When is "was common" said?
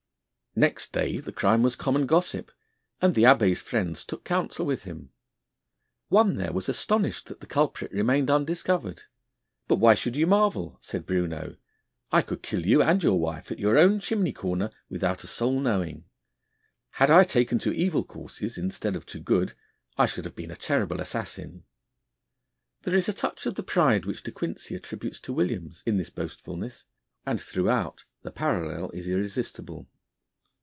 1.63-2.05